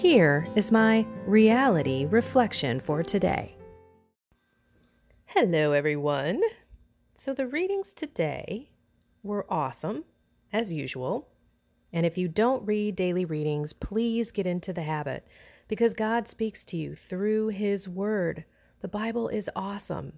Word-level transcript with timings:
Here 0.00 0.48
is 0.56 0.72
my 0.72 1.04
reality 1.26 2.06
reflection 2.06 2.80
for 2.80 3.02
today. 3.02 3.54
Hello, 5.26 5.72
everyone. 5.72 6.40
So, 7.12 7.34
the 7.34 7.46
readings 7.46 7.92
today 7.92 8.70
were 9.22 9.44
awesome, 9.52 10.04
as 10.54 10.72
usual. 10.72 11.28
And 11.92 12.06
if 12.06 12.16
you 12.16 12.28
don't 12.28 12.64
read 12.64 12.96
daily 12.96 13.26
readings, 13.26 13.74
please 13.74 14.30
get 14.30 14.46
into 14.46 14.72
the 14.72 14.84
habit 14.84 15.26
because 15.68 15.92
God 15.92 16.26
speaks 16.26 16.64
to 16.64 16.78
you 16.78 16.94
through 16.94 17.48
His 17.48 17.86
Word. 17.86 18.46
The 18.80 18.88
Bible 18.88 19.28
is 19.28 19.50
awesome. 19.54 20.14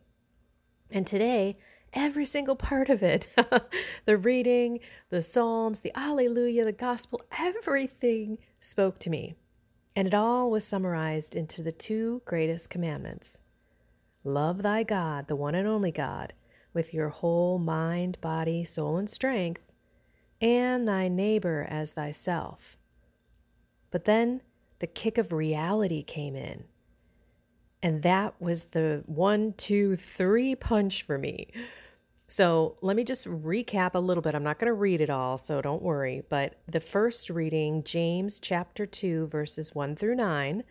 And 0.92 1.08
today, 1.08 1.56
every 1.92 2.24
single 2.24 2.55
part 2.55 2.89
of 2.89 3.02
it 3.02 3.27
the 4.05 4.17
reading, 4.17 4.78
the 5.11 5.22
Psalms, 5.24 5.80
the 5.80 5.91
Alleluia, 5.96 6.64
the 6.64 6.70
Gospel 6.70 7.20
everything 7.36 8.39
spoke 8.61 9.00
to 9.00 9.11
me. 9.11 9.34
And 9.95 10.09
it 10.09 10.15
all 10.15 10.51
was 10.51 10.65
summarized 10.65 11.35
into 11.35 11.62
the 11.62 11.73
two 11.73 12.23
greatest 12.25 12.71
commandments 12.71 13.41
Love 14.25 14.62
thy 14.62 14.83
God, 14.85 15.27
the 15.27 15.37
one 15.37 15.55
and 15.55 15.67
only 15.67 15.91
God, 15.91 16.33
with 16.73 16.95
your 16.95 17.09
whole 17.09 17.59
mind, 17.59 18.20
body, 18.20 18.63
soul, 18.65 18.97
and 18.97 19.11
strength, 19.11 19.73
and 20.41 20.87
thy 20.87 21.09
neighbor 21.09 21.67
as 21.69 21.93
thyself. 21.93 22.79
But 23.91 24.05
then 24.05 24.43
the 24.79 24.87
kick 24.87 25.19
of 25.19 25.33
reality 25.33 26.03
came 26.03 26.37
in. 26.37 26.65
And 27.83 28.03
that 28.03 28.41
was 28.41 28.67
the 28.67 29.03
one, 29.07 29.55
two, 29.55 29.97
three 29.97 30.55
punch 30.55 31.03
for 31.03 31.19
me. 31.19 31.48
So 32.33 32.78
let 32.80 32.97
me 32.97 33.05
just 33.05 33.27
recap 33.27 33.91
a 33.92 33.98
little 33.98 34.22
bit. 34.22 34.34
I'm 34.34 34.42
not 34.42 34.58
going 34.58 34.69
to 34.69 34.72
read 34.72 35.02
it 35.02 35.11
all, 35.11 35.36
so 35.36 35.61
don't 35.61 35.83
worry. 35.83 36.22
But 36.30 36.55
the 36.66 36.80
first 36.80 37.28
reading, 37.28 37.84
James 37.84 38.39
chapter 38.39 38.86
2, 38.86 39.27
verses 39.27 39.74
1 39.74 39.97
through 39.97 40.14
9, 40.14 40.64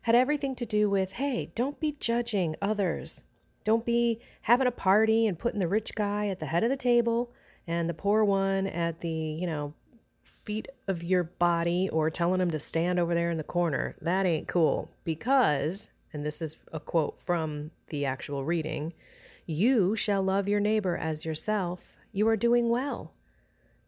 had 0.00 0.14
everything 0.14 0.54
to 0.54 0.64
do 0.64 0.88
with 0.88 1.12
hey, 1.12 1.52
don't 1.54 1.78
be 1.78 1.92
judging 2.00 2.56
others. 2.62 3.24
Don't 3.64 3.84
be 3.84 4.18
having 4.40 4.66
a 4.66 4.70
party 4.70 5.26
and 5.26 5.38
putting 5.38 5.60
the 5.60 5.68
rich 5.68 5.94
guy 5.94 6.28
at 6.28 6.40
the 6.40 6.46
head 6.46 6.64
of 6.64 6.70
the 6.70 6.74
table 6.76 7.30
and 7.66 7.86
the 7.86 7.92
poor 7.92 8.24
one 8.24 8.66
at 8.66 9.02
the, 9.02 9.10
you 9.10 9.46
know, 9.46 9.74
feet 10.22 10.68
of 10.88 11.02
your 11.02 11.24
body 11.24 11.86
or 11.86 12.08
telling 12.08 12.40
him 12.40 12.50
to 12.50 12.58
stand 12.58 12.98
over 12.98 13.14
there 13.14 13.30
in 13.30 13.36
the 13.36 13.44
corner. 13.44 13.94
That 14.00 14.24
ain't 14.24 14.48
cool 14.48 14.90
because, 15.04 15.90
and 16.14 16.24
this 16.24 16.40
is 16.40 16.56
a 16.72 16.80
quote 16.80 17.20
from 17.20 17.72
the 17.90 18.06
actual 18.06 18.42
reading, 18.46 18.94
you 19.46 19.94
shall 19.96 20.22
love 20.22 20.48
your 20.48 20.60
neighbor 20.60 20.96
as 20.96 21.24
yourself. 21.24 21.96
You 22.12 22.28
are 22.28 22.36
doing 22.36 22.68
well. 22.68 23.12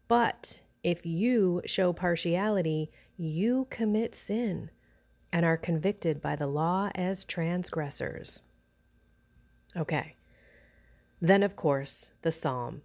But 0.07 0.61
if 0.83 1.05
you 1.05 1.61
show 1.65 1.93
partiality, 1.93 2.91
you 3.17 3.67
commit 3.69 4.15
sin 4.15 4.69
and 5.33 5.45
are 5.45 5.57
convicted 5.57 6.21
by 6.21 6.35
the 6.35 6.47
law 6.47 6.89
as 6.95 7.25
transgressors. 7.25 8.41
Okay. 9.75 10.15
Then, 11.21 11.43
of 11.43 11.55
course, 11.55 12.11
the 12.21 12.31
psalm 12.31 12.83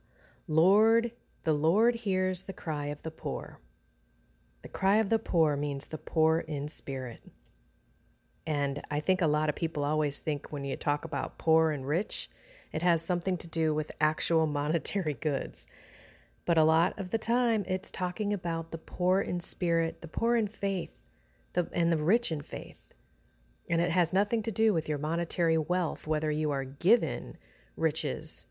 Lord, 0.49 1.13
the 1.45 1.53
Lord 1.53 1.95
hears 1.97 2.45
the 2.45 2.53
cry 2.53 2.87
of 2.87 3.03
the 3.03 3.11
poor. 3.11 3.61
The 4.63 4.69
cry 4.69 4.97
of 4.97 5.09
the 5.09 5.19
poor 5.19 5.57
means 5.57 5.87
the 5.87 5.99
poor 5.99 6.41
in 6.41 6.69
spirit. 6.69 7.23
And 8.47 8.83
I 8.91 9.01
think 9.01 9.21
a 9.21 9.27
lot 9.27 9.49
of 9.49 9.55
people 9.55 9.85
always 9.85 10.19
think 10.19 10.51
when 10.51 10.65
you 10.65 10.77
talk 10.77 11.05
about 11.05 11.39
poor 11.39 11.71
and 11.71 11.87
rich, 11.87 12.29
it 12.73 12.83
has 12.83 13.03
something 13.05 13.37
to 13.39 13.49
do 13.49 13.75
with 13.75 13.93
actual 14.01 14.47
monetary 14.47 15.15
goods. 15.15 15.67
But 16.45 16.59
a 16.59 16.65
lot 16.65 16.99
of 16.99 17.11
the 17.11 17.19
time, 17.19 17.65
it's 17.69 17.91
talking 17.91 18.33
about 18.33 18.73
the 18.73 18.79
poor 18.79 19.21
in 19.21 19.41
spirit, 19.41 20.03
the 20.03 20.09
poor 20.09 20.35
in 20.35 20.49
faith, 20.49 21.07
the, 21.53 21.69
and 21.73 21.93
the 21.93 21.97
rich 21.97 22.33
in 22.33 22.41
faith. 22.41 22.93
And 23.69 23.81
it 23.81 23.91
has 23.91 24.13
nothing 24.13 24.43
to 24.43 24.51
do 24.51 24.75
with 24.75 24.89
your 24.89 24.99
monetary 24.99 25.57
wealth, 25.57 26.07
whether 26.07 26.31
you 26.31 26.51
are 26.51 26.65
given 26.65 27.37
riches 27.77 28.47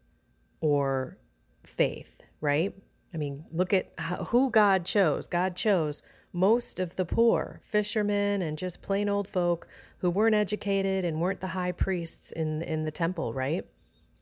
or 0.61 1.17
faith, 1.63 2.21
right? 2.39 2.73
I 3.13 3.17
mean, 3.17 3.45
look 3.51 3.73
at 3.73 3.91
how, 3.97 4.25
who 4.25 4.49
God 4.49 4.85
chose. 4.85 5.27
God 5.27 5.55
chose 5.55 6.01
most 6.33 6.79
of 6.79 6.95
the 6.95 7.05
poor, 7.05 7.59
fishermen 7.61 8.41
and 8.41 8.57
just 8.57 8.81
plain 8.81 9.09
old 9.09 9.27
folk 9.27 9.67
who 9.97 10.09
weren't 10.09 10.35
educated 10.35 11.03
and 11.03 11.19
weren't 11.19 11.41
the 11.41 11.47
high 11.47 11.71
priests 11.71 12.31
in 12.31 12.61
in 12.61 12.85
the 12.85 12.91
temple, 12.91 13.33
right? 13.33 13.65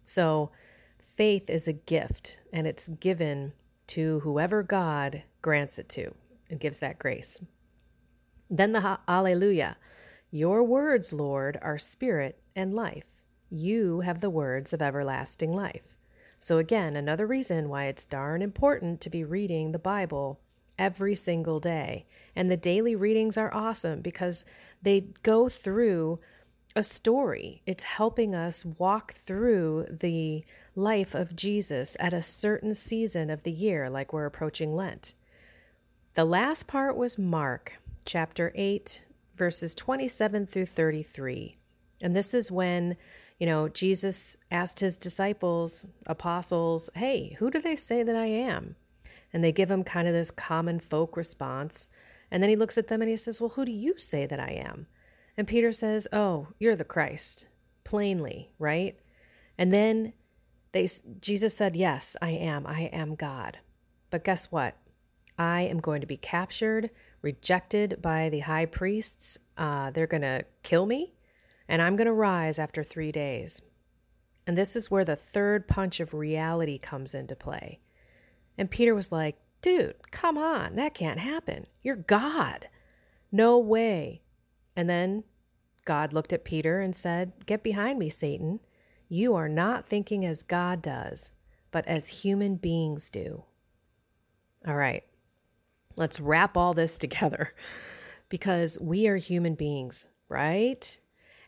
So 0.10 0.50
faith 0.98 1.52
is 1.52 1.68
a 1.68 1.74
gift 1.74 2.40
and 2.52 2.66
it's 2.66 2.90
given 2.90 3.54
to 3.88 4.22
whoever 4.22 4.64
God 4.64 5.22
grants 5.44 5.78
it 5.78 5.88
to 5.90 6.16
and 6.50 6.60
gives 6.60 6.80
that 6.80 6.98
grace. 6.98 7.44
Then 8.50 8.72
the 8.72 8.98
Alleluia. 9.08 9.78
Your 10.32 10.64
words, 10.64 11.14
Lord, 11.14 11.60
are 11.62 11.78
spirit 11.78 12.42
and 12.56 12.74
life. 12.74 13.06
You 13.52 14.00
have 14.00 14.20
the 14.20 14.32
words 14.32 14.74
of 14.74 14.82
everlasting 14.82 15.54
life. 15.54 15.96
So, 16.40 16.58
again, 16.58 16.96
another 16.96 17.28
reason 17.28 17.70
why 17.70 17.86
it's 17.86 18.06
darn 18.06 18.42
important 18.42 19.02
to 19.02 19.12
be 19.12 19.24
reading 19.24 19.74
the 19.74 19.78
Bible 19.78 20.40
every 20.80 21.14
single 21.14 21.60
day. 21.60 22.08
And 22.36 22.50
the 22.50 22.58
daily 22.58 22.96
readings 22.96 23.38
are 23.38 23.54
awesome 23.54 24.02
because 24.02 24.44
they 24.82 25.10
go 25.22 25.50
through 25.50 26.20
a 26.76 26.84
story. 26.84 27.62
It's 27.66 27.84
helping 27.84 28.36
us 28.36 28.64
walk 28.64 29.14
through 29.14 29.88
the 29.90 30.46
life 30.76 31.16
of 31.16 31.36
Jesus 31.36 31.98
at 32.00 32.14
a 32.14 32.22
certain 32.22 32.74
season 32.74 33.30
of 33.30 33.44
the 33.44 33.52
year, 33.52 33.90
like 33.90 34.14
we're 34.14 34.26
approaching 34.26 34.76
Lent. 34.76 35.16
The 36.14 36.26
last 36.26 36.68
part 36.68 36.96
was 36.96 37.18
Mark 37.18 37.74
chapter 38.06 38.52
8, 38.56 39.06
verses 39.36 39.74
27 39.74 40.46
through 40.46 40.66
33. 40.66 41.58
And 42.02 42.16
this 42.16 42.34
is 42.34 42.52
when, 42.52 42.98
you 43.40 43.48
know, 43.48 43.68
Jesus 43.68 44.38
asked 44.52 44.80
his 44.80 44.98
disciples, 44.98 45.86
apostles, 46.06 46.90
hey, 46.96 47.36
who 47.40 47.50
do 47.50 47.60
they 47.60 47.76
say 47.76 48.04
that 48.04 48.16
I 48.16 48.28
am? 48.28 48.76
And 49.34 49.44
they 49.44 49.52
give 49.52 49.72
him 49.72 49.84
kind 49.84 50.08
of 50.08 50.14
this 50.14 50.32
common 50.32 50.80
folk 50.80 51.18
response. 51.18 51.90
And 52.32 52.42
then 52.44 52.50
he 52.50 52.56
looks 52.56 52.78
at 52.78 52.88
them 52.88 53.02
and 53.02 53.10
he 53.10 53.18
says, 53.18 53.42
well, 53.42 53.52
who 53.52 53.66
do 53.66 53.72
you 53.72 53.98
say 53.98 54.26
that 54.26 54.40
I 54.40 54.52
am? 54.52 54.88
And 55.40 55.48
Peter 55.48 55.72
says, 55.72 56.06
"Oh, 56.12 56.50
you're 56.60 56.76
the 56.76 56.84
Christ." 56.84 57.48
Plainly, 57.86 58.52
right? 58.60 59.00
And 59.58 59.72
then 59.72 60.12
they 60.74 60.90
Jesus 61.22 61.56
said, 61.56 61.78
"Yes, 61.78 62.18
I 62.22 62.32
am. 62.32 62.68
I 62.68 62.90
am 62.92 63.16
God." 63.16 63.60
But 64.10 64.26
guess 64.26 64.52
what? 64.52 64.76
I 65.38 65.62
am 65.62 65.80
going 65.80 66.02
to 66.02 66.08
be 66.08 66.18
captured, 66.18 66.90
rejected 67.22 68.02
by 68.02 68.28
the 68.28 68.40
high 68.40 68.66
priests. 68.66 69.38
Uh, 69.58 69.92
they're 69.92 70.08
going 70.08 70.24
to 70.24 70.44
kill 70.62 70.86
me, 70.86 71.14
and 71.70 71.82
I'm 71.82 71.96
going 71.96 72.08
to 72.08 72.12
rise 72.12 72.60
after 72.60 72.84
three 72.84 73.14
days. 73.14 73.62
And 74.46 74.58
this 74.58 74.76
is 74.76 74.92
where 74.92 75.06
the 75.06 75.16
third 75.16 75.70
punch 75.70 76.02
of 76.02 76.14
reality 76.14 76.78
comes 76.78 77.14
into 77.14 77.38
play. 77.38 77.80
And 78.58 78.70
Peter 78.70 78.94
was 78.94 79.10
like, 79.10 79.38
dude, 79.62 79.96
come 80.12 80.38
on, 80.38 80.76
that 80.76 80.94
can't 80.94 81.20
happen. 81.20 81.68
You're 81.82 81.96
God. 81.96 82.68
No 83.32 83.58
way. 83.58 84.22
And 84.76 84.90
then 84.90 85.24
God 85.90 86.14
looked 86.14 86.34
at 86.34 86.44
Peter 86.44 86.80
and 86.82 86.96
said, 86.96 87.32
Get 87.48 87.64
behind 87.64 87.98
me, 87.98 88.12
Satan. 88.12 88.60
You 89.08 89.34
are 89.34 89.50
not 89.50 89.88
thinking 89.88 90.24
as 90.24 90.44
God 90.44 90.84
does, 90.84 91.32
but 91.72 91.84
as 91.88 92.22
human 92.22 92.58
beings 92.58 93.10
do. 93.10 93.46
All 94.68 94.76
right, 94.76 95.04
let's 95.96 96.20
wrap 96.20 96.56
all 96.56 96.76
this 96.76 96.98
together 97.00 97.56
because 98.30 98.78
we 98.80 99.08
are 99.08 99.16
human 99.16 99.56
beings, 99.56 100.06
right? 100.28 101.00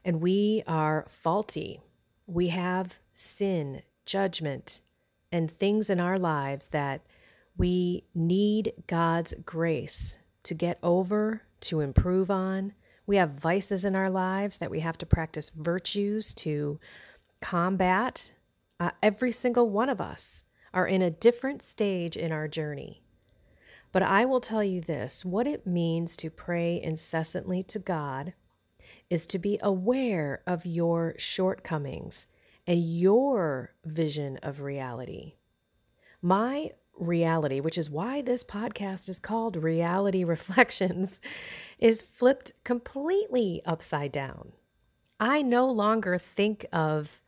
And 0.04 0.22
we 0.22 0.64
are 0.66 1.06
faulty. 1.08 1.80
we 2.26 2.48
have 2.48 2.98
sin, 3.14 3.84
judgment, 4.08 4.82
and 5.32 5.52
things 5.52 5.88
in 5.88 6.00
our 6.00 6.18
lives 6.18 6.70
that 6.70 7.06
we 7.56 8.06
need 8.16 8.74
God's 8.88 9.36
grace 9.46 10.18
to 10.42 10.56
get 10.56 10.80
over, 10.82 11.44
to 11.60 11.80
improve 11.80 12.32
on. 12.32 12.74
We 13.12 13.18
have 13.18 13.32
vices 13.32 13.84
in 13.84 13.94
our 13.94 14.10
lives 14.10 14.60
that 14.60 14.72
we 14.72 14.80
have 14.80 14.98
to 15.00 15.06
practice 15.06 15.50
virtues 15.50 16.34
to 16.36 16.80
combat. 17.42 18.32
Uh, 18.80 18.92
every 19.04 19.34
single 19.34 19.70
one 19.70 19.90
of 19.90 20.00
us 20.00 20.46
are 20.74 20.88
in 20.88 21.02
a 21.02 21.12
different 21.12 21.62
stage 21.62 22.16
in 22.16 22.32
our 22.32 22.48
journey. 22.48 23.04
But 23.92 24.02
I 24.02 24.24
will 24.24 24.40
tell 24.40 24.64
you 24.64 24.80
this 24.80 25.26
what 25.26 25.46
it 25.46 25.68
means 25.68 26.16
to 26.16 26.30
pray 26.30 26.82
incessantly 26.82 27.64
to 27.64 27.80
God 27.80 28.32
is 29.10 29.28
to 29.28 29.38
be 29.38 29.60
aware 29.62 30.42
of 30.48 30.66
your 30.66 31.14
shortcomings 31.18 32.28
and 32.66 32.82
your 32.82 33.74
vision 33.84 34.38
of 34.42 34.62
reality. 34.62 35.34
My 36.22 36.72
reality, 36.98 37.60
which 37.60 37.78
is 37.78 37.90
why 37.90 38.22
this 38.22 38.44
podcast 38.44 39.10
is 39.10 39.20
called 39.20 39.56
Reality 39.56 40.24
Reflections, 40.24 41.22
is 41.80 42.02
flipped 42.02 42.54
completely 42.64 43.62
upside 43.66 44.12
down. 44.12 44.52
I 45.20 45.42
no 45.42 45.70
longer 45.70 46.18
think 46.18 46.66
of 46.72 47.22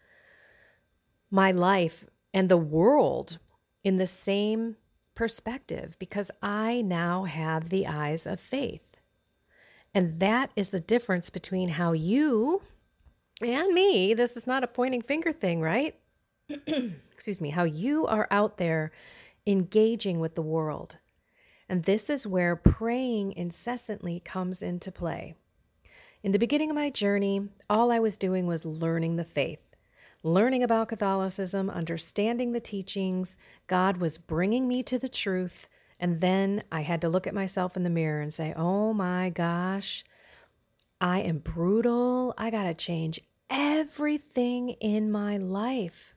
my 1.30 1.52
life 1.52 2.06
and 2.34 2.50
the 2.50 2.58
world 2.58 3.38
in 3.84 3.98
the 3.98 4.08
same 4.08 4.78
perspective 5.16 5.96
because 6.00 6.32
I 6.42 6.82
now 6.82 7.24
have 7.26 7.70
the 7.70 7.88
eyes 7.88 8.26
of 8.26 8.40
faith. 8.40 8.98
And 9.94 10.20
that 10.20 10.52
is 10.56 10.72
the 10.72 10.80
difference 10.80 11.30
between 11.30 11.70
how 11.70 11.92
you 11.92 12.64
and 13.42 13.74
me, 13.74 14.14
this 14.14 14.38
is 14.38 14.48
not 14.48 14.64
a 14.64 14.68
pointing 14.68 15.02
finger 15.02 15.32
thing, 15.32 15.62
right? 15.62 15.96
Excuse 17.12 17.42
me, 17.42 17.50
how 17.50 17.64
you 17.64 18.06
are 18.08 18.28
out 18.32 18.58
there 18.58 18.92
engaging 19.46 20.20
with 20.20 20.36
the 20.36 20.42
world. 20.42 20.98
And 21.70 21.84
this 21.84 22.10
is 22.10 22.28
where 22.28 22.56
praying 22.56 23.34
incessantly 23.34 24.20
comes 24.20 24.62
into 24.62 24.92
play. 24.92 25.36
In 26.22 26.32
the 26.32 26.40
beginning 26.40 26.70
of 26.70 26.76
my 26.76 26.90
journey, 26.90 27.50
all 27.70 27.92
I 27.92 28.00
was 28.00 28.18
doing 28.18 28.48
was 28.48 28.64
learning 28.64 29.16
the 29.16 29.26
faith, 29.26 29.76
learning 30.24 30.64
about 30.64 30.88
Catholicism, 30.88 31.70
understanding 31.70 32.52
the 32.52 32.60
teachings. 32.60 33.38
God 33.68 33.98
was 33.98 34.18
bringing 34.18 34.68
me 34.68 34.84
to 34.84 34.98
the 34.98 35.10
truth. 35.10 35.68
And 36.00 36.22
then 36.22 36.64
I 36.72 36.82
had 36.82 37.02
to 37.02 37.10
look 37.10 37.28
at 37.28 37.34
myself 37.34 37.76
in 37.76 37.84
the 37.84 37.90
mirror 37.90 38.22
and 38.22 38.34
say, 38.34 38.54
oh 38.56 38.94
my 38.94 39.30
gosh, 39.30 40.04
I 41.02 41.20
am 41.20 41.40
brutal. 41.40 42.34
I 42.38 42.50
got 42.50 42.64
to 42.64 42.74
change 42.74 43.20
everything 43.50 44.70
in 44.70 45.12
my 45.12 45.38
life. 45.38 46.16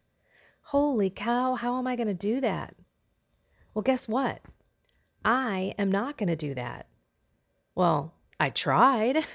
Holy 0.63 1.11
cow, 1.11 1.55
how 1.55 1.79
am 1.79 1.87
I 1.87 1.97
going 1.97 2.09
to 2.09 2.15
do 2.15 2.41
that? 2.41 2.75
Well, 3.77 3.83
guess 3.83 4.09
what? 4.09 4.41
I 5.23 5.75
am 5.77 5.93
not 5.93 6.17
going 6.17 6.31
to 6.31 6.35
do 6.35 6.55
that. 6.55 6.87
Well, 7.75 8.15
I 8.41 8.49
tried. 8.49 9.27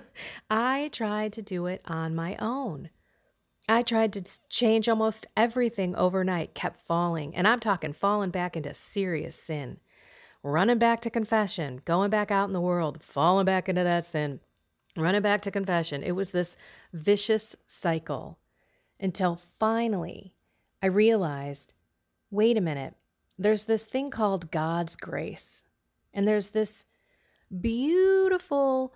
I 0.50 0.88
tried 0.90 1.34
to 1.34 1.42
do 1.42 1.66
it 1.66 1.82
on 1.84 2.14
my 2.14 2.34
own. 2.40 2.88
I 3.68 3.82
tried 3.82 4.14
to 4.14 4.24
change 4.48 4.88
almost 4.88 5.26
everything 5.36 5.94
overnight, 5.96 6.54
kept 6.54 6.78
falling, 6.78 7.36
and 7.36 7.46
I'm 7.46 7.60
talking 7.60 7.92
falling 7.92 8.30
back 8.30 8.56
into 8.56 8.72
serious 8.72 9.36
sin, 9.36 9.80
running 10.42 10.78
back 10.78 11.02
to 11.02 11.10
confession, 11.10 11.82
going 11.84 12.08
back 12.08 12.30
out 12.30 12.48
in 12.48 12.54
the 12.54 12.60
world, 12.62 13.02
falling 13.02 13.44
back 13.44 13.68
into 13.68 13.84
that 13.84 14.06
sin, 14.06 14.40
running 14.96 15.20
back 15.20 15.42
to 15.42 15.50
confession. 15.50 16.02
It 16.02 16.12
was 16.12 16.32
this 16.32 16.56
vicious 16.94 17.54
cycle 17.66 18.38
until 18.98 19.36
finally 19.36 20.32
I 20.82 20.86
realized 20.86 21.74
wait 22.30 22.56
a 22.56 22.62
minute, 22.62 22.94
there's 23.40 23.64
this 23.64 23.86
thing 23.86 24.10
called 24.10 24.50
God's 24.50 24.96
grace. 24.96 25.64
And 26.12 26.28
there's 26.28 26.50
this 26.50 26.86
beautiful 27.60 28.92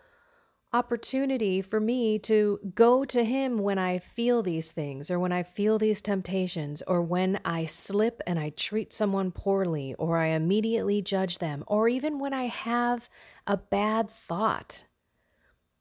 opportunity 0.72 1.62
for 1.62 1.80
me 1.80 2.18
to 2.18 2.58
go 2.74 3.04
to 3.04 3.24
Him 3.24 3.58
when 3.58 3.78
I 3.78 3.98
feel 3.98 4.42
these 4.42 4.72
things, 4.72 5.10
or 5.10 5.18
when 5.18 5.32
I 5.32 5.44
feel 5.44 5.78
these 5.78 6.02
temptations, 6.02 6.82
or 6.86 7.00
when 7.00 7.40
I 7.44 7.64
slip 7.64 8.20
and 8.26 8.38
I 8.38 8.50
treat 8.50 8.92
someone 8.92 9.30
poorly, 9.30 9.94
or 9.94 10.18
I 10.18 10.26
immediately 10.26 11.00
judge 11.00 11.38
them, 11.38 11.64
or 11.66 11.88
even 11.88 12.18
when 12.18 12.34
I 12.34 12.44
have 12.44 13.08
a 13.46 13.56
bad 13.56 14.10
thought. 14.10 14.84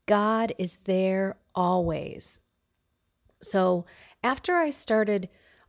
God 0.06 0.54
is 0.57 0.77
there 0.86 1.38
always. 1.56 2.39
So 3.42 3.86
after 4.24 4.56
I 4.56 4.69
started 4.69 5.27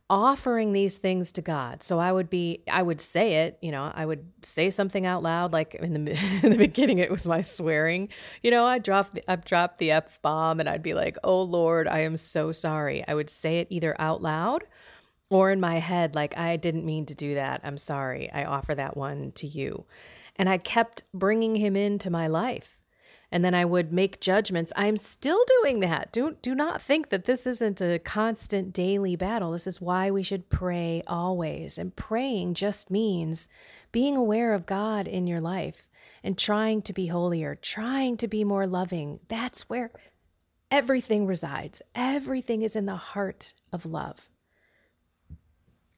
offering 0.09 0.73
these 0.73 0.99
things 0.99 1.31
to 1.31 1.41
God. 1.41 1.81
So 1.81 1.97
I 1.97 2.11
would 2.11 2.29
be, 2.29 2.61
I 2.69 2.83
would 2.83 3.01
say 3.01 3.45
it, 3.45 3.57
you 3.61 3.71
know, 3.71 3.91
I 3.93 4.05
would 4.05 4.25
say 4.43 4.69
something 4.69 5.05
out 5.05 5.23
loud. 5.23 5.51
Like 5.51 5.75
in 5.75 6.05
the 6.05 6.11
in 6.43 6.51
the 6.51 6.57
beginning, 6.57 6.99
it 6.99 7.11
was 7.11 7.27
my 7.27 7.41
swearing. 7.41 8.09
You 8.43 8.51
know, 8.51 8.65
I 8.65 8.79
drop 8.79 9.11
the, 9.11 9.23
I 9.29 9.35
drop 9.37 9.77
the 9.77 9.91
f 9.91 10.21
bomb, 10.21 10.59
and 10.59 10.69
I'd 10.69 10.83
be 10.83 10.93
like, 10.93 11.17
"Oh 11.23 11.41
Lord, 11.41 11.87
I 11.87 11.99
am 11.99 12.17
so 12.17 12.51
sorry." 12.51 13.03
I 13.07 13.15
would 13.15 13.29
say 13.29 13.59
it 13.59 13.67
either 13.69 13.95
out 13.99 14.21
loud 14.21 14.63
or 15.29 15.49
in 15.51 15.59
my 15.59 15.79
head, 15.79 16.13
like, 16.13 16.37
"I 16.37 16.55
didn't 16.57 16.85
mean 16.85 17.05
to 17.07 17.15
do 17.15 17.35
that. 17.35 17.61
I'm 17.63 17.77
sorry. 17.77 18.31
I 18.31 18.45
offer 18.45 18.75
that 18.75 18.95
one 18.95 19.31
to 19.33 19.47
you." 19.47 19.85
And 20.35 20.49
I 20.49 20.57
kept 20.57 21.03
bringing 21.13 21.55
him 21.55 21.75
into 21.75 22.09
my 22.09 22.27
life 22.27 22.77
and 23.31 23.43
then 23.43 23.53
I 23.53 23.65
would 23.65 23.91
make 23.91 24.19
judgments. 24.19 24.71
I'm 24.75 24.97
still 24.97 25.43
doing 25.61 25.79
that. 25.81 26.11
Do, 26.11 26.37
do 26.41 26.55
not 26.55 26.81
think 26.81 27.09
that 27.09 27.25
this 27.25 27.45
isn't 27.45 27.81
a 27.81 27.99
constant 27.99 28.73
daily 28.73 29.15
battle. 29.15 29.51
This 29.51 29.67
is 29.67 29.81
why 29.81 30.11
we 30.11 30.23
should 30.23 30.49
pray 30.49 31.03
always. 31.07 31.77
And 31.77 31.95
praying 31.95 32.53
just 32.53 32.91
means 32.91 33.47
being 33.91 34.15
aware 34.15 34.53
of 34.53 34.65
God 34.65 35.07
in 35.07 35.27
your 35.27 35.41
life 35.41 35.89
and 36.23 36.37
trying 36.37 36.81
to 36.83 36.93
be 36.93 37.07
holier, 37.07 37.55
trying 37.55 38.17
to 38.17 38.27
be 38.27 38.43
more 38.43 38.67
loving. 38.67 39.19
That's 39.27 39.69
where 39.69 39.91
everything 40.71 41.25
resides. 41.25 41.81
Everything 41.93 42.61
is 42.61 42.75
in 42.75 42.85
the 42.85 42.95
heart 42.95 43.53
of 43.71 43.85
love. 43.85 44.29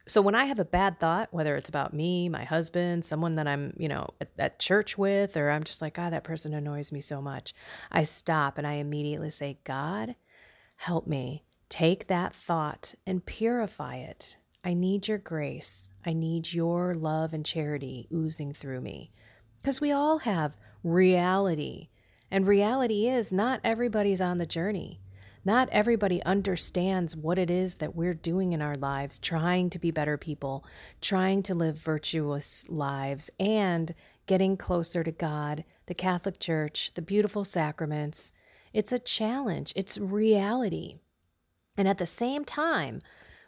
So 0.08 0.22
when 0.22 0.36
I 0.36 0.46
have 0.46 0.58
a 0.58 0.66
bad 0.66 1.02
thought, 1.02 1.34
whether 1.34 1.58
it's 1.58 1.68
about 1.68 1.94
me, 1.94 2.30
my 2.30 2.46
husband, 2.46 3.04
someone 3.04 3.34
that 3.34 3.48
I'm, 3.48 3.74
you 3.78 3.90
know, 3.90 4.10
at, 4.22 4.30
at 4.40 4.60
church 4.60 4.98
with, 4.98 5.36
or 5.36 5.52
I'm 5.52 5.66
just 5.66 5.82
like, 5.82 5.96
God, 5.96 6.14
that 6.14 6.24
person 6.24 6.54
annoys 6.54 6.94
me 6.94 7.02
so 7.02 7.22
much, 7.22 7.54
I 7.92 8.04
stop 8.04 8.58
and 8.58 8.66
I 8.66 8.74
immediately 8.74 9.30
say, 9.30 9.60
God, 9.66 10.16
help 10.78 11.08
me. 11.08 11.44
Take 11.68 12.08
that 12.08 12.34
thought 12.34 12.96
and 13.06 13.26
purify 13.26 13.98
it. 13.98 14.38
I 14.64 14.74
need 14.74 15.10
your 15.10 15.18
grace. 15.18 15.90
I 16.06 16.14
need 16.14 16.54
your 16.54 16.94
love 16.94 17.34
and 17.34 17.46
charity 17.46 18.08
oozing 18.14 18.54
through 18.54 18.80
me. 18.80 19.12
Because 19.58 19.82
we 19.82 19.92
all 19.92 20.20
have 20.20 20.56
reality. 20.84 21.90
And 22.32 22.48
reality 22.48 23.08
is 23.08 23.34
not 23.34 23.60
everybody's 23.64 24.22
on 24.22 24.38
the 24.38 24.46
journey. 24.46 25.02
Not 25.48 25.70
everybody 25.72 26.22
understands 26.24 27.16
what 27.16 27.40
it 27.40 27.50
is 27.50 27.76
that 27.76 27.96
we're 27.96 28.14
doing 28.14 28.52
in 28.52 28.62
our 28.62 28.76
lives, 28.76 29.18
trying 29.18 29.70
to 29.70 29.80
be 29.80 29.92
better 29.92 30.18
people, 30.18 30.66
trying 31.00 31.42
to 31.44 31.56
live 31.56 31.78
virtuous 31.78 32.66
lives, 32.68 33.30
and 33.40 33.96
getting 34.26 34.58
closer 34.58 35.06
to 35.06 35.12
God, 35.14 35.64
the 35.86 35.94
Catholic 35.94 36.42
Church, 36.42 36.92
the 36.96 37.02
beautiful 37.02 37.46
sacraments. 37.46 38.34
It's 38.74 38.92
a 38.92 39.00
challenge, 39.00 39.72
it's 39.74 39.98
reality. 39.98 40.96
And 41.78 41.88
at 41.88 41.98
the 41.98 42.06
same 42.06 42.44
time, 42.44 43.02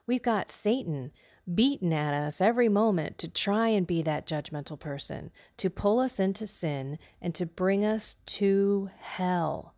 we've 0.07 0.23
got 0.23 0.49
Satan 0.49 1.11
beaten 1.53 1.91
at 1.91 2.13
us 2.13 2.39
every 2.39 2.69
moment 2.69 3.17
to 3.17 3.27
try 3.27 3.67
and 3.67 3.85
be 3.85 4.01
that 4.03 4.25
judgmental 4.25 4.79
person, 4.79 5.31
to 5.57 5.69
pull 5.69 5.99
us 5.99 6.17
into 6.17 6.47
sin 6.47 6.97
and 7.21 7.35
to 7.35 7.45
bring 7.45 7.83
us 7.83 8.15
to 8.25 8.89
hell, 9.01 9.75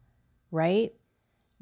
right? 0.52 0.94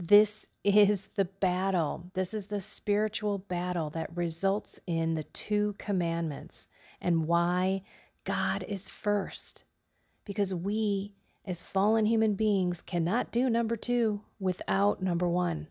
This 0.02 0.48
is 0.64 1.10
the 1.16 1.26
battle. 1.26 2.10
This 2.14 2.34
is 2.34 2.48
the 2.48 2.62
spiritual 2.62 3.38
battle 3.38 3.90
that 3.90 4.16
results 4.16 4.80
in 4.88 5.16
the 5.16 5.26
two 5.26 5.76
commandments 5.78 6.70
and 7.02 7.28
why 7.28 7.82
God 8.24 8.64
is 8.70 8.88
first. 8.88 9.66
Because 10.24 10.54
we, 10.54 11.16
as 11.44 11.64
fallen 11.64 12.06
human 12.06 12.36
beings, 12.36 12.82
cannot 12.82 13.30
do 13.30 13.50
number 13.50 13.76
two 13.76 14.22
without 14.40 15.04
number 15.04 15.28
one. 15.28 15.68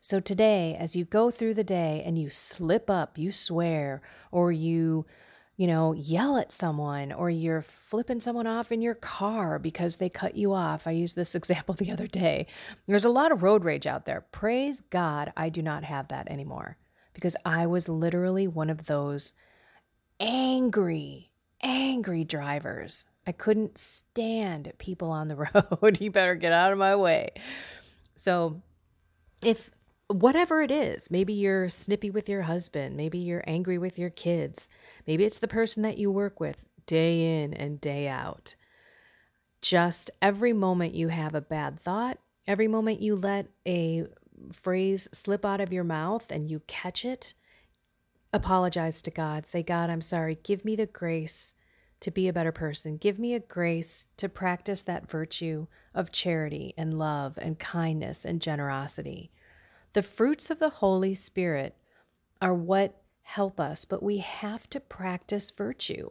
So 0.00 0.18
today, 0.18 0.76
as 0.76 0.96
you 0.96 1.04
go 1.04 1.30
through 1.30 1.54
the 1.54 1.62
day 1.62 2.02
and 2.04 2.18
you 2.18 2.28
slip 2.28 2.90
up, 2.90 3.16
you 3.16 3.30
swear, 3.30 4.02
or 4.32 4.50
you 4.50 5.06
you 5.56 5.66
know, 5.66 5.92
yell 5.92 6.36
at 6.38 6.50
someone 6.50 7.12
or 7.12 7.28
you're 7.30 7.62
flipping 7.62 8.20
someone 8.20 8.46
off 8.46 8.72
in 8.72 8.80
your 8.82 8.94
car 8.94 9.58
because 9.58 9.96
they 9.96 10.08
cut 10.08 10.34
you 10.36 10.52
off. 10.52 10.86
I 10.86 10.92
used 10.92 11.16
this 11.16 11.34
example 11.36 11.74
the 11.74 11.90
other 11.90 12.06
day. 12.06 12.46
There's 12.86 13.04
a 13.04 13.10
lot 13.10 13.32
of 13.32 13.42
road 13.42 13.64
rage 13.64 13.86
out 13.86 14.06
there. 14.06 14.22
Praise 14.32 14.80
God, 14.80 15.32
I 15.36 15.48
do 15.48 15.62
not 15.62 15.84
have 15.84 16.08
that 16.08 16.30
anymore 16.30 16.78
because 17.12 17.36
I 17.44 17.66
was 17.66 17.88
literally 17.88 18.46
one 18.46 18.70
of 18.70 18.86
those 18.86 19.34
angry, 20.18 21.30
angry 21.62 22.24
drivers. 22.24 23.06
I 23.26 23.32
couldn't 23.32 23.78
stand 23.78 24.72
people 24.78 25.10
on 25.10 25.28
the 25.28 25.36
road. 25.82 26.00
you 26.00 26.10
better 26.10 26.34
get 26.34 26.52
out 26.52 26.72
of 26.72 26.78
my 26.78 26.96
way. 26.96 27.30
So, 28.14 28.62
if 29.44 29.70
whatever 30.12 30.62
it 30.62 30.70
is. 30.70 31.10
Maybe 31.10 31.32
you're 31.32 31.68
snippy 31.68 32.10
with 32.10 32.28
your 32.28 32.42
husband. 32.42 32.96
Maybe 32.96 33.18
you're 33.18 33.44
angry 33.46 33.78
with 33.78 33.98
your 33.98 34.10
kids. 34.10 34.68
Maybe 35.06 35.24
it's 35.24 35.38
the 35.38 35.48
person 35.48 35.82
that 35.82 35.98
you 35.98 36.10
work 36.10 36.40
with 36.40 36.64
day 36.86 37.42
in 37.42 37.54
and 37.54 37.80
day 37.80 38.08
out. 38.08 38.54
Just 39.60 40.10
every 40.20 40.52
moment 40.52 40.94
you 40.94 41.08
have 41.08 41.34
a 41.34 41.40
bad 41.40 41.78
thought, 41.78 42.18
every 42.46 42.68
moment 42.68 43.00
you 43.00 43.14
let 43.14 43.46
a 43.66 44.06
phrase 44.52 45.08
slip 45.12 45.44
out 45.44 45.60
of 45.60 45.72
your 45.72 45.84
mouth 45.84 46.30
and 46.30 46.50
you 46.50 46.60
catch 46.66 47.04
it, 47.04 47.34
apologize 48.32 49.00
to 49.02 49.10
God. 49.10 49.46
Say, 49.46 49.62
God, 49.62 49.90
I'm 49.90 50.00
sorry. 50.00 50.38
Give 50.42 50.64
me 50.64 50.74
the 50.74 50.86
grace 50.86 51.54
to 52.00 52.10
be 52.10 52.26
a 52.26 52.32
better 52.32 52.50
person. 52.50 52.96
Give 52.96 53.20
me 53.20 53.34
a 53.34 53.40
grace 53.40 54.06
to 54.16 54.28
practice 54.28 54.82
that 54.82 55.08
virtue 55.08 55.68
of 55.94 56.10
charity 56.10 56.74
and 56.76 56.98
love 56.98 57.38
and 57.40 57.58
kindness 57.58 58.24
and 58.24 58.42
generosity. 58.42 59.30
The 59.92 60.02
fruits 60.02 60.50
of 60.50 60.58
the 60.58 60.70
Holy 60.70 61.14
Spirit 61.14 61.76
are 62.40 62.54
what 62.54 63.02
help 63.22 63.60
us, 63.60 63.84
but 63.84 64.02
we 64.02 64.18
have 64.18 64.68
to 64.70 64.80
practice 64.80 65.50
virtue. 65.50 66.10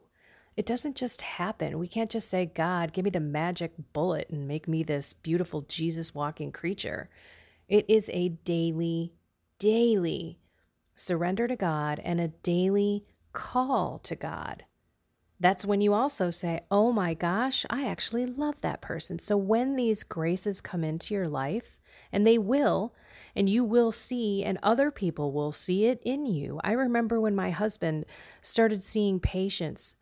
It 0.55 0.65
doesn't 0.65 0.97
just 0.97 1.21
happen. 1.21 1.79
We 1.79 1.88
can't 1.88 2.11
just 2.11 2.29
say, 2.29 2.45
God, 2.45 2.93
give 2.93 3.05
me 3.05 3.11
the 3.11 3.19
magic 3.19 3.73
bullet 3.93 4.29
and 4.29 4.47
make 4.47 4.67
me 4.67 4.83
this 4.83 5.13
beautiful 5.13 5.61
Jesus 5.61 6.13
walking 6.13 6.51
creature. 6.51 7.09
It 7.67 7.85
is 7.89 8.09
a 8.13 8.29
daily, 8.29 9.13
daily 9.59 10.39
surrender 10.93 11.47
to 11.47 11.55
God 11.55 12.00
and 12.03 12.19
a 12.19 12.27
daily 12.27 13.05
call 13.33 13.97
to 14.00 14.15
God. 14.15 14.65
That's 15.39 15.65
when 15.65 15.81
you 15.81 15.93
also 15.93 16.29
say, 16.29 16.59
Oh 16.69 16.91
my 16.91 17.15
gosh, 17.15 17.65
I 17.69 17.88
actually 17.88 18.27
love 18.27 18.61
that 18.61 18.81
person. 18.81 19.17
So 19.17 19.38
when 19.38 19.75
these 19.75 20.03
graces 20.03 20.61
come 20.61 20.83
into 20.83 21.15
your 21.15 21.27
life, 21.27 21.79
and 22.11 22.27
they 22.27 22.38
will, 22.38 22.93
and 23.35 23.50
you 23.50 23.63
will 23.63 23.91
see, 23.91 24.43
and 24.43 24.57
other 24.61 24.91
people 24.91 25.31
will 25.31 25.51
see 25.51 25.85
it 25.85 26.01
in 26.03 26.25
you. 26.25 26.59
I 26.63 26.73
remember 26.73 27.19
when 27.19 27.35
my 27.35 27.51
husband 27.51 28.05
started 28.41 28.83
seeing 28.83 29.19
patience 29.19 29.95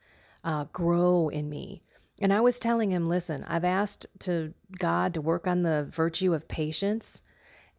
uh, 0.43 0.65
grow 0.71 1.29
in 1.29 1.50
me. 1.50 1.83
And 2.21 2.33
I 2.33 2.41
was 2.41 2.59
telling 2.59 2.91
him, 2.91 3.07
listen, 3.07 3.45
I've 3.48 3.63
asked 3.63 4.05
to 4.19 4.53
God 4.77 5.13
to 5.13 5.21
work 5.21 5.48
on 5.48 5.63
the 5.63 5.88
virtue 5.89 6.33
of 6.33 6.48
patience. 6.48 7.24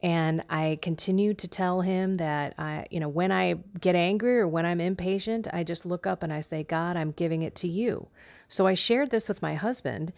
And 0.02 0.42
I 0.48 0.78
continue 0.80 1.34
to 1.34 1.46
tell 1.46 1.82
him 1.82 2.16
that 2.16 2.54
I, 2.56 2.86
you 2.90 3.00
know, 3.00 3.08
when 3.08 3.32
I 3.32 3.56
get 3.80 3.94
angry 3.94 4.38
or 4.38 4.48
when 4.48 4.64
I'm 4.64 4.80
impatient, 4.80 5.46
I 5.52 5.62
just 5.62 5.84
look 5.84 6.06
up 6.06 6.22
and 6.22 6.32
I 6.32 6.40
say, 6.40 6.62
God, 6.62 6.96
I'm 6.96 7.10
giving 7.10 7.42
it 7.42 7.54
to 7.56 7.68
you. 7.68 8.08
So 8.48 8.66
I 8.66 8.72
shared 8.72 9.10
this 9.10 9.28
with 9.28 9.42
my 9.42 9.54
husband. 9.56 10.14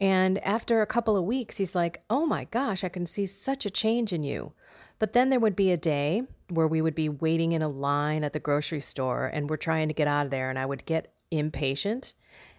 And 0.00 0.38
after 0.38 0.82
a 0.82 0.86
couple 0.86 1.16
of 1.16 1.24
weeks, 1.24 1.58
he's 1.58 1.74
like, 1.74 2.02
Oh 2.10 2.26
my 2.26 2.44
gosh, 2.44 2.84
I 2.84 2.88
can 2.88 3.06
see 3.06 3.26
such 3.26 3.64
a 3.64 3.70
change 3.70 4.12
in 4.12 4.22
you. 4.22 4.52
But 4.98 5.12
then 5.12 5.30
there 5.30 5.40
would 5.40 5.56
be 5.56 5.70
a 5.70 5.76
day 5.76 6.22
where 6.48 6.68
we 6.68 6.80
would 6.80 6.94
be 6.94 7.08
waiting 7.08 7.52
in 7.52 7.62
a 7.62 7.68
line 7.68 8.24
at 8.24 8.32
the 8.32 8.40
grocery 8.40 8.80
store 8.80 9.26
and 9.26 9.50
we're 9.50 9.56
trying 9.56 9.88
to 9.88 9.94
get 9.94 10.08
out 10.08 10.26
of 10.26 10.30
there. 10.30 10.50
And 10.50 10.58
I 10.58 10.66
would 10.66 10.84
get 10.84 11.12
impatient. 11.30 12.14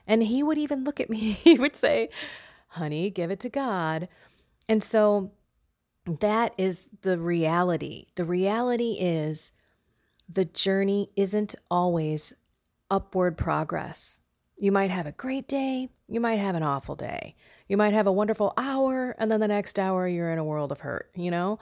And 0.08 0.24
he 0.24 0.44
would 0.44 0.58
even 0.58 0.84
look 0.84 1.00
at 1.00 1.10
me, 1.10 1.18
he 1.44 1.58
would 1.58 1.76
say, 1.76 2.10
Honey, 2.70 3.10
give 3.10 3.32
it 3.32 3.40
to 3.42 3.50
God. 3.50 4.08
And 4.68 4.84
so 4.84 5.32
that 6.06 6.54
is 6.58 6.90
the 7.02 7.18
reality. 7.18 8.08
The 8.16 8.26
reality 8.26 8.98
is 9.00 9.52
the 10.28 10.46
journey 10.46 11.10
isn't 11.16 11.56
always 11.70 12.34
upward 12.90 13.38
progress. 13.38 14.20
You 14.58 14.72
might 14.72 14.92
have 14.92 15.06
a 15.06 15.12
great 15.12 15.48
day, 15.48 15.90
you 16.08 16.20
might 16.20 16.40
have 16.40 16.56
an 16.56 16.64
awful 16.64 16.96
day. 16.96 17.36
You 17.68 17.78
might 17.78 17.94
have 17.94 18.08
a 18.08 18.12
wonderful 18.12 18.54
hour, 18.58 19.16
and 19.18 19.32
then 19.32 19.40
the 19.40 19.48
next 19.48 19.80
hour 19.80 20.08
you're 20.08 20.32
in 20.32 20.38
a 20.38 20.44
world 20.44 20.72
of 20.72 20.82
hurt, 20.82 21.10
you 21.16 21.32
know? 21.32 21.60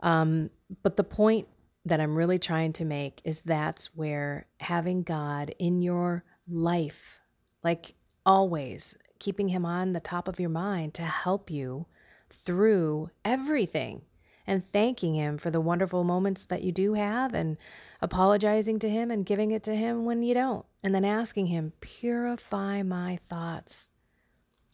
Um, 0.00 0.50
but 0.82 0.96
the 0.96 1.04
point 1.04 1.48
that 1.84 2.00
I'm 2.00 2.16
really 2.16 2.38
trying 2.38 2.72
to 2.74 2.84
make 2.84 3.20
is 3.24 3.40
that's 3.42 3.94
where 3.96 4.46
having 4.60 5.02
God 5.02 5.54
in 5.58 5.82
your 5.82 6.24
life, 6.48 7.20
like 7.62 7.94
always, 8.24 8.96
keeping 9.18 9.48
Him 9.48 9.66
on 9.66 9.92
the 9.92 10.00
top 10.00 10.28
of 10.28 10.38
your 10.38 10.50
mind 10.50 10.94
to 10.94 11.02
help 11.02 11.50
you 11.50 11.86
through 12.30 13.10
everything 13.24 14.02
and 14.46 14.64
thanking 14.64 15.14
Him 15.14 15.36
for 15.36 15.50
the 15.50 15.60
wonderful 15.60 16.04
moments 16.04 16.44
that 16.44 16.62
you 16.62 16.70
do 16.70 16.94
have 16.94 17.34
and 17.34 17.56
apologizing 18.00 18.78
to 18.78 18.88
Him 18.88 19.10
and 19.10 19.26
giving 19.26 19.50
it 19.50 19.62
to 19.64 19.74
Him 19.74 20.04
when 20.04 20.22
you 20.22 20.34
don't. 20.34 20.64
And 20.82 20.94
then 20.94 21.04
asking 21.04 21.46
Him, 21.46 21.72
purify 21.80 22.82
my 22.82 23.18
thoughts. 23.28 23.90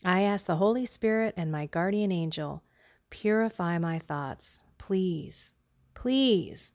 I 0.05 0.23
ask 0.23 0.47
the 0.47 0.57
Holy 0.57 0.87
Spirit 0.87 1.35
and 1.37 1.51
my 1.51 1.67
guardian 1.67 2.13
angel, 2.13 2.63
purify 3.11 3.79
my 3.79 3.99
thoughts, 3.99 4.63
please, 4.79 5.53
please. 5.95 6.75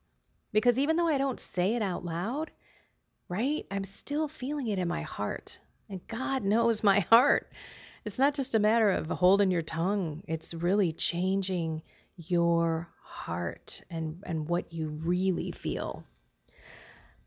Because 0.51 0.77
even 0.77 0.97
though 0.97 1.07
I 1.07 1.17
don't 1.17 1.39
say 1.39 1.75
it 1.75 1.81
out 1.81 2.03
loud, 2.03 2.51
right, 3.29 3.65
I'm 3.71 3.85
still 3.85 4.27
feeling 4.27 4.67
it 4.67 4.79
in 4.79 4.87
my 4.87 5.03
heart. 5.03 5.59
And 5.89 6.05
God 6.07 6.43
knows 6.43 6.83
my 6.83 6.99
heart. 7.09 7.51
It's 8.03 8.19
not 8.19 8.33
just 8.33 8.55
a 8.55 8.59
matter 8.59 8.89
of 8.89 9.09
holding 9.09 9.51
your 9.51 9.61
tongue, 9.61 10.23
it's 10.27 10.53
really 10.53 10.91
changing 10.91 11.83
your 12.17 12.89
heart 13.03 13.83
and, 13.89 14.23
and 14.25 14.49
what 14.49 14.73
you 14.73 14.89
really 14.89 15.51
feel. 15.51 16.05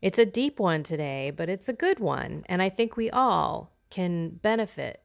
It's 0.01 0.19
a 0.19 0.25
deep 0.25 0.59
one 0.59 0.83
today, 0.83 1.31
but 1.31 1.49
it's 1.49 1.69
a 1.69 1.73
good 1.73 1.99
one. 1.99 2.43
And 2.47 2.61
I 2.61 2.69
think 2.69 2.95
we 2.95 3.09
all 3.09 3.75
can 3.89 4.29
benefit 4.41 5.01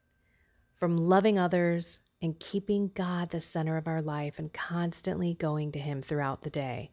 from 0.74 0.96
loving 0.96 1.38
others 1.38 2.00
and 2.22 2.38
keeping 2.38 2.90
God 2.94 3.30
the 3.30 3.40
center 3.40 3.76
of 3.76 3.86
our 3.86 4.02
life 4.02 4.38
and 4.38 4.52
constantly 4.52 5.34
going 5.34 5.72
to 5.72 5.78
Him 5.78 6.02
throughout 6.02 6.42
the 6.42 6.50
day. 6.50 6.90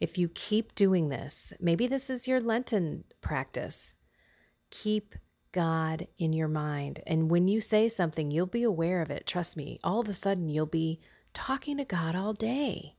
If 0.00 0.18
you 0.18 0.28
keep 0.28 0.74
doing 0.74 1.08
this, 1.08 1.52
maybe 1.60 1.86
this 1.86 2.10
is 2.10 2.28
your 2.28 2.40
Lenten 2.40 3.04
practice. 3.20 3.96
Keep 4.70 5.14
God 5.52 6.06
in 6.18 6.32
your 6.32 6.48
mind. 6.48 7.00
And 7.06 7.30
when 7.30 7.48
you 7.48 7.60
say 7.60 7.88
something, 7.88 8.30
you'll 8.30 8.46
be 8.46 8.62
aware 8.62 9.00
of 9.00 9.10
it. 9.10 9.26
Trust 9.26 9.56
me, 9.56 9.78
all 9.82 10.00
of 10.00 10.08
a 10.08 10.14
sudden, 10.14 10.48
you'll 10.48 10.66
be 10.66 11.00
talking 11.32 11.78
to 11.78 11.84
God 11.84 12.14
all 12.14 12.32
day. 12.32 12.94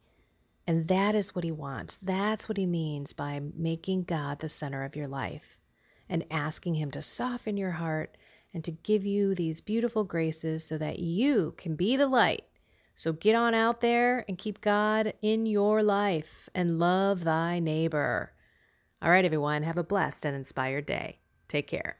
And 0.70 0.88
that 0.88 1.16
is 1.16 1.34
what 1.34 1.44
He 1.44 1.52
wants. 1.52 1.98
That's 1.98 2.48
what 2.48 2.60
He 2.60 2.68
means 2.68 3.12
by 3.12 3.42
making 3.56 4.04
God 4.04 4.38
the 4.38 4.48
center 4.48 4.84
of 4.84 4.96
your 4.96 5.08
life 5.08 5.58
and 6.08 6.24
asking 6.30 6.76
Him 6.76 6.92
to 6.92 7.02
soften 7.02 7.58
your 7.58 7.72
heart 7.72 8.16
and 8.54 8.64
to 8.64 8.72
give 8.72 9.04
you 9.04 9.34
these 9.34 9.62
beautiful 9.62 10.04
graces 10.04 10.64
so 10.64 10.78
that 10.78 11.00
you 11.00 11.56
can 11.58 11.76
be 11.76 11.98
the 11.98 12.06
light. 12.06 12.44
So 12.94 13.14
get 13.14 13.34
on 13.34 13.56
out 13.56 13.82
there 13.82 14.24
and 14.28 14.38
keep 14.38 14.62
God 14.62 15.14
in 15.24 15.48
your 15.48 15.82
life 15.82 16.50
and 16.54 16.78
love 16.78 17.24
thy 17.24 17.58
neighbor. 17.58 18.34
All 19.02 19.10
right, 19.10 19.26
everyone, 19.26 19.64
have 19.64 19.80
a 19.80 19.84
blessed 19.84 20.24
and 20.24 20.36
inspired 20.36 20.86
day. 20.86 21.18
Take 21.48 21.66
care. 21.66 21.98